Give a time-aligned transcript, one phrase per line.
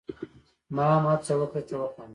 [0.75, 2.09] ما هم هڅه وکړه چې وخاندم.